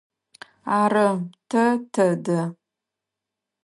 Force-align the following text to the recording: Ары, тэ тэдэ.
Ары, 0.79 1.07
тэ 1.49 1.63
тэдэ. 1.93 2.39